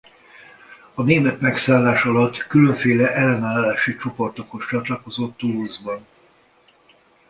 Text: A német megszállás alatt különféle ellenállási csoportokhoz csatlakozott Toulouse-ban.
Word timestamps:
A 0.93 1.01
német 1.03 1.39
megszállás 1.41 2.03
alatt 2.03 2.37
különféle 2.37 3.11
ellenállási 3.13 3.95
csoportokhoz 3.97 4.63
csatlakozott 4.69 5.37
Toulouse-ban. 5.37 6.05